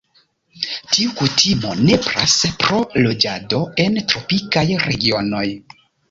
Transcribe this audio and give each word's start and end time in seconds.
Tiu 0.93 1.09
kutimo 1.17 1.73
nepras 1.89 2.37
pro 2.63 2.79
loĝado 3.07 3.59
en 3.83 3.99
tropikaj 4.13 4.65
regionoj. 4.85 5.45